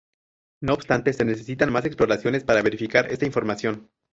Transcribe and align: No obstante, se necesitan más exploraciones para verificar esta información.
No 0.63 0.73
obstante, 0.73 1.13
se 1.13 1.25
necesitan 1.25 1.71
más 1.71 1.85
exploraciones 1.85 2.43
para 2.43 2.63
verificar 2.63 3.11
esta 3.11 3.27
información. 3.27 3.87